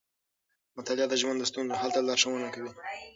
[0.77, 2.71] مطالعه د ژوند د ستونزو حل ته لارښونه کوي.